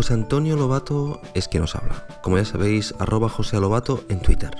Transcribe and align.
José 0.00 0.14
Antonio 0.14 0.56
Lobato 0.56 1.20
es 1.34 1.46
quien 1.46 1.62
os 1.62 1.76
habla. 1.76 2.06
Como 2.22 2.38
ya 2.38 2.46
sabéis, 2.46 2.94
arroba 2.98 3.28
José 3.28 3.60
Lobato 3.60 4.02
en 4.08 4.22
Twitter. 4.22 4.50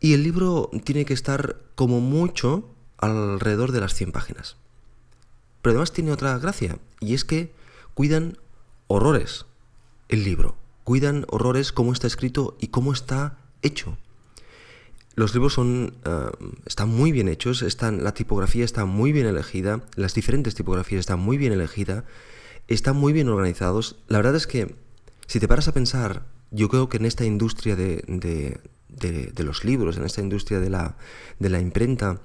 Y 0.00 0.14
el 0.14 0.22
libro 0.22 0.70
tiene 0.84 1.04
que 1.04 1.14
estar 1.14 1.60
como 1.74 2.00
mucho 2.00 2.74
alrededor 2.98 3.72
de 3.72 3.80
las 3.80 3.94
100 3.94 4.12
páginas. 4.12 4.56
Pero 5.68 5.76
además 5.76 5.92
tiene 5.92 6.12
otra 6.12 6.38
gracia, 6.38 6.78
y 6.98 7.12
es 7.12 7.26
que 7.26 7.52
cuidan 7.92 8.38
horrores 8.86 9.44
el 10.08 10.24
libro. 10.24 10.56
Cuidan 10.82 11.26
horrores 11.28 11.72
cómo 11.72 11.92
está 11.92 12.06
escrito 12.06 12.56
y 12.58 12.68
cómo 12.68 12.94
está 12.94 13.36
hecho. 13.60 13.98
Los 15.14 15.34
libros 15.34 15.52
son, 15.52 15.92
uh, 16.06 16.30
están 16.64 16.88
muy 16.88 17.12
bien 17.12 17.28
hechos, 17.28 17.60
están, 17.60 18.02
la 18.02 18.14
tipografía 18.14 18.64
está 18.64 18.86
muy 18.86 19.12
bien 19.12 19.26
elegida, 19.26 19.82
las 19.94 20.14
diferentes 20.14 20.54
tipografías 20.54 21.00
están 21.00 21.20
muy 21.20 21.36
bien 21.36 21.52
elegidas, 21.52 22.04
están 22.66 22.96
muy 22.96 23.12
bien 23.12 23.28
organizados. 23.28 23.96
La 24.08 24.16
verdad 24.16 24.36
es 24.36 24.46
que, 24.46 24.74
si 25.26 25.38
te 25.38 25.48
paras 25.48 25.68
a 25.68 25.74
pensar, 25.74 26.24
yo 26.50 26.70
creo 26.70 26.88
que 26.88 26.96
en 26.96 27.04
esta 27.04 27.26
industria 27.26 27.76
de, 27.76 28.04
de, 28.08 28.58
de, 28.88 29.26
de 29.26 29.44
los 29.44 29.66
libros, 29.66 29.98
en 29.98 30.04
esta 30.04 30.22
industria 30.22 30.60
de 30.60 30.70
la, 30.70 30.96
de 31.38 31.50
la 31.50 31.60
imprenta, 31.60 32.22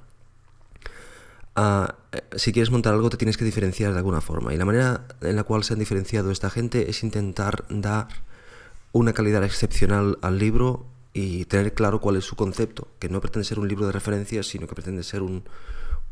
uh, 1.58 1.88
si 2.36 2.52
quieres 2.52 2.72
montar 2.72 2.94
algo 2.94 3.10
te 3.10 3.18
tienes 3.18 3.38
que 3.38 3.46
diferenciar 3.46 3.92
de 3.92 3.98
alguna 3.98 4.22
forma. 4.22 4.54
Y 4.54 4.58
la 4.58 4.66
manera 4.66 5.08
en 5.22 5.36
la 5.36 5.44
cual 5.44 5.64
se 5.64 5.74
han 5.74 5.80
diferenciado 5.80 6.32
esta 6.32 6.50
gente 6.50 6.90
es 6.90 7.04
intentar 7.04 7.66
dar 7.70 8.08
una 8.92 9.14
calidad 9.14 9.44
excepcional 9.44 10.18
al 10.22 10.38
libro 10.38 10.86
y 11.14 11.46
tener 11.46 11.74
claro 11.74 12.02
cuál 12.02 12.16
es 12.16 12.26
su 12.26 12.36
concepto, 12.36 12.88
que 13.00 13.10
no 13.10 13.22
pretende 13.22 13.46
ser 13.46 13.60
un 13.60 13.68
libro 13.68 13.86
de 13.86 13.92
referencias, 13.92 14.48
sino 14.48 14.68
que 14.68 14.76
pretende 14.76 15.04
ser 15.04 15.22
un, 15.22 15.44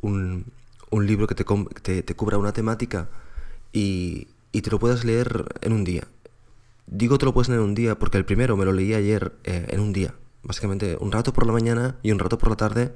un, 0.01 0.45
libro 0.91 1.27
que 1.27 1.35
te, 1.35 1.45
te, 1.81 2.03
te, 2.03 2.15
cubra 2.15 2.37
una 2.37 2.53
temática 2.53 3.09
y, 3.73 4.27
y, 4.51 4.61
te 4.61 4.69
lo 4.69 4.79
puedas 4.79 5.03
leer 5.03 5.45
en 5.61 5.73
un 5.73 5.83
día. 5.83 6.07
Digo 6.85 7.17
te 7.17 7.25
lo 7.25 7.33
puedes 7.33 7.49
leer 7.49 7.61
en 7.61 7.67
un 7.67 7.75
día 7.75 7.97
porque 7.97 8.17
el 8.17 8.25
primero 8.25 8.57
me 8.57 8.65
lo 8.65 8.73
leí 8.73 8.93
ayer 8.93 9.33
eh, 9.43 9.65
en 9.69 9.79
un 9.79 9.93
día, 9.93 10.13
básicamente 10.43 10.97
un 10.99 11.11
rato 11.11 11.33
por 11.33 11.47
la 11.47 11.53
mañana 11.53 11.95
y 12.03 12.11
un 12.11 12.19
rato 12.19 12.37
por 12.37 12.49
la 12.49 12.55
tarde 12.55 12.93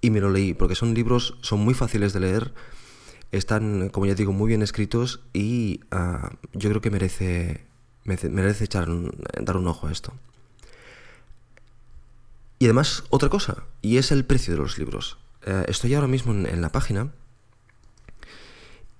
y 0.00 0.10
me 0.10 0.20
lo 0.20 0.30
leí, 0.30 0.54
porque 0.54 0.74
son 0.74 0.94
libros, 0.94 1.36
son 1.40 1.60
muy 1.60 1.74
fáciles 1.74 2.12
de 2.12 2.20
leer, 2.20 2.52
están, 3.32 3.88
como 3.90 4.06
ya 4.06 4.14
digo, 4.14 4.32
muy 4.32 4.48
bien 4.48 4.62
escritos 4.62 5.20
y 5.32 5.80
uh, 5.92 6.28
yo 6.52 6.70
creo 6.70 6.80
que 6.80 6.90
merece, 6.90 7.66
merece, 8.04 8.64
echar 8.64 8.88
dar 9.40 9.56
un 9.56 9.66
ojo 9.66 9.88
a 9.88 9.92
esto. 9.92 10.12
Y 12.58 12.66
además, 12.66 13.04
otra 13.10 13.28
cosa, 13.28 13.64
y 13.82 13.98
es 13.98 14.12
el 14.12 14.24
precio 14.24 14.54
de 14.54 14.60
los 14.60 14.78
libros. 14.78 15.18
Eh, 15.44 15.64
estoy 15.68 15.94
ahora 15.94 16.06
mismo 16.06 16.32
en, 16.32 16.60
la 16.60 16.70
página 16.70 17.12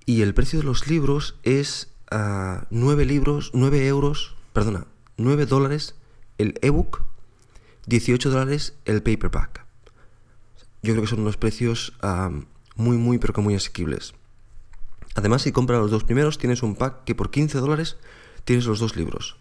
y 0.05 0.21
el 0.21 0.33
precio 0.33 0.59
de 0.59 0.65
los 0.65 0.87
libros 0.87 1.35
es 1.43 1.91
uh, 2.11 2.63
9 2.69 3.05
libros, 3.05 3.51
9 3.53 3.87
euros, 3.87 4.35
perdona, 4.53 4.85
9 5.17 5.45
dólares 5.45 5.95
el 6.37 6.59
ebook, 6.61 7.03
18 7.87 8.29
dólares 8.29 8.75
el 8.85 9.01
paperback. 9.01 9.66
Yo 10.83 10.93
creo 10.93 11.01
que 11.01 11.09
son 11.09 11.21
unos 11.21 11.37
precios 11.37 11.93
uh, 12.03 12.31
muy, 12.75 12.97
muy, 12.97 13.17
pero 13.17 13.33
que 13.33 13.41
muy 13.41 13.55
asequibles. 13.55 14.13
Además, 15.15 15.41
si 15.41 15.51
compras 15.51 15.79
los 15.79 15.91
dos 15.91 16.03
primeros, 16.03 16.37
tienes 16.37 16.63
un 16.63 16.75
pack 16.75 17.03
que 17.03 17.15
por 17.15 17.31
15 17.31 17.57
dólares 17.57 17.97
tienes 18.45 18.65
los 18.65 18.79
dos 18.79 18.95
libros. 18.95 19.37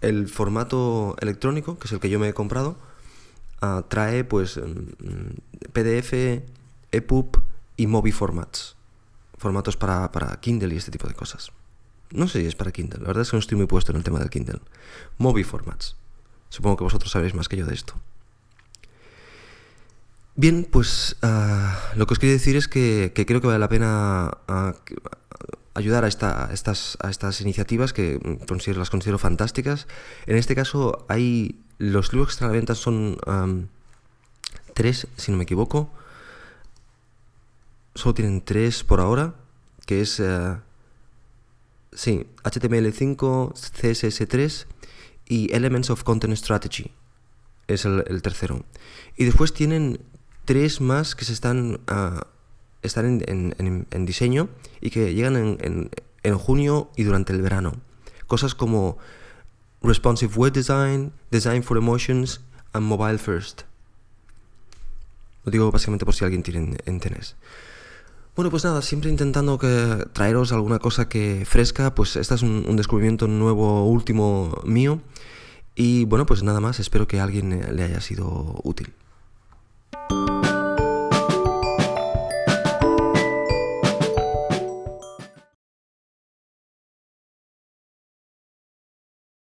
El 0.00 0.28
formato 0.28 1.16
electrónico, 1.20 1.78
que 1.78 1.86
es 1.86 1.92
el 1.92 2.00
que 2.00 2.10
yo 2.10 2.18
me 2.18 2.28
he 2.28 2.34
comprado, 2.34 2.76
Uh, 3.64 3.82
trae 3.88 4.24
pues 4.24 4.60
PDF, 5.72 6.42
EPUB 6.92 7.40
y 7.76 7.86
Mobi 7.86 8.12
formats. 8.12 8.76
Formatos 9.38 9.76
para, 9.76 10.12
para, 10.12 10.38
Kindle 10.40 10.74
y 10.74 10.76
este 10.76 10.90
tipo 10.90 11.08
de 11.08 11.14
cosas. 11.14 11.50
No 12.10 12.28
sé 12.28 12.40
si 12.40 12.46
es 12.46 12.56
para 12.56 12.72
Kindle, 12.72 13.00
la 13.00 13.08
verdad 13.08 13.22
es 13.22 13.30
que 13.30 13.36
no 13.36 13.40
estoy 13.40 13.56
muy 13.56 13.66
puesto 13.66 13.92
en 13.92 13.96
el 13.96 14.04
tema 14.04 14.18
del 14.18 14.28
Kindle. 14.28 14.60
Mobi 15.18 15.44
formats. 15.44 15.96
Supongo 16.50 16.76
que 16.76 16.84
vosotros 16.84 17.10
sabréis 17.10 17.34
más 17.34 17.48
que 17.48 17.56
yo 17.56 17.64
de 17.66 17.74
esto. 17.74 17.94
Bien, 20.36 20.66
pues 20.68 21.16
uh, 21.22 21.96
lo 21.96 22.06
que 22.06 22.14
os 22.14 22.18
quería 22.18 22.34
decir 22.34 22.56
es 22.56 22.66
que, 22.66 23.12
creo 23.14 23.40
que 23.40 23.46
vale 23.46 23.60
la 23.60 23.68
pena 23.68 24.38
uh, 24.48 24.72
ayudar 25.74 26.02
a, 26.04 26.08
esta, 26.08 26.50
estas, 26.52 26.98
a 27.00 27.10
estas 27.10 27.40
iniciativas 27.40 27.92
que 27.92 28.18
considero, 28.48 28.80
las 28.80 28.90
considero 28.90 29.18
fantásticas. 29.18 29.86
En 30.26 30.36
este 30.36 30.56
caso 30.56 31.06
hay 31.08 31.60
los 31.78 32.12
libros 32.12 32.28
que 32.28 32.32
están 32.32 32.46
a 32.46 32.52
la 32.52 32.56
venta 32.56 32.74
son 32.74 33.16
tres, 34.74 35.06
si 35.16 35.30
no 35.30 35.38
me 35.38 35.44
equivoco. 35.44 35.92
Solo 37.94 38.14
tienen 38.14 38.44
tres 38.44 38.82
por 38.82 39.00
ahora, 39.00 39.34
que 39.86 40.00
es... 40.00 40.20
Sí, 41.92 42.26
HTML5, 42.42 43.52
CSS3 43.52 44.66
y 45.28 45.54
Elements 45.54 45.90
of 45.90 46.02
Content 46.02 46.34
Strategy. 46.34 46.90
Es 47.68 47.84
el 47.84 48.20
tercero. 48.20 48.64
Y 49.16 49.26
después 49.26 49.54
tienen 49.54 50.00
tres 50.44 50.80
más 50.80 51.14
que 51.14 51.24
se 51.24 51.32
están, 51.32 51.80
uh, 51.90 52.20
están 52.82 53.06
en, 53.06 53.24
en, 53.26 53.54
en, 53.58 53.86
en, 53.90 54.06
diseño 54.06 54.48
y 54.80 54.90
que 54.90 55.14
llegan 55.14 55.36
en, 55.36 55.90
en 56.22 56.38
junio 56.38 56.90
y 56.96 57.04
durante 57.04 57.32
el 57.32 57.42
verano. 57.42 57.74
Cosas 58.26 58.54
como 58.54 58.98
Responsive 59.82 60.34
Web 60.34 60.52
Design, 60.52 61.12
Design 61.30 61.62
for 61.62 61.76
Emotions 61.76 62.40
and 62.72 62.86
Mobile 62.86 63.18
First. 63.18 63.62
Lo 65.44 65.52
digo 65.52 65.70
básicamente 65.70 66.04
por 66.04 66.14
si 66.14 66.24
alguien 66.24 66.42
tiene 66.42 66.76
interés. 66.86 67.36
Bueno, 68.34 68.50
pues 68.50 68.64
nada, 68.64 68.82
siempre 68.82 69.10
intentando 69.10 69.58
que 69.58 70.06
traeros 70.12 70.52
alguna 70.52 70.80
cosa 70.80 71.08
que 71.08 71.44
fresca, 71.46 71.94
pues 71.94 72.16
este 72.16 72.34
es 72.34 72.42
un, 72.42 72.64
un, 72.66 72.76
descubrimiento 72.76 73.28
nuevo, 73.28 73.86
último 73.86 74.60
mío. 74.64 75.00
Y 75.76 76.04
bueno, 76.06 76.26
pues 76.26 76.42
nada 76.42 76.60
más, 76.60 76.80
espero 76.80 77.06
que 77.06 77.20
a 77.20 77.24
alguien 77.24 77.76
le 77.76 77.82
haya 77.84 78.00
sido 78.00 78.60
útil. 78.64 78.92